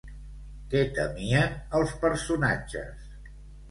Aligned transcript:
Què 0.71 0.81
temien 0.95 1.55
els 1.83 1.97
personatges? 2.09 3.09